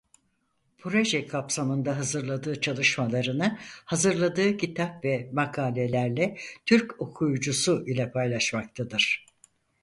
[0.77, 9.25] Proje kapsamında hazırladığı çalışmalarını hazırladığı kitap ve makalelerle Türk okuyucusu ile paylaşmaktadır.